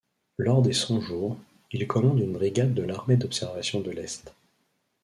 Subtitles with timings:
[0.39, 1.37] Lors des Cent-Jours,
[1.71, 4.33] il commande une brigade de l'armée d'observation de l'Est.